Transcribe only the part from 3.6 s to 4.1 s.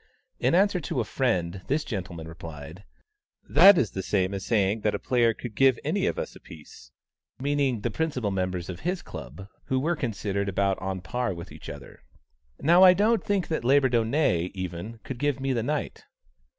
is the